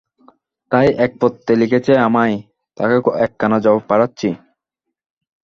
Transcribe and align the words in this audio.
তাই 0.71 0.87
এক 0.97 1.11
পত্রে 1.21 1.53
লিখেছে 1.61 1.93
আমায়!! 1.99 2.35
তাকে 2.77 2.95
একখানা 3.25 3.57
জবাব 3.63 3.83
পাঠাচ্ছি। 3.89 4.29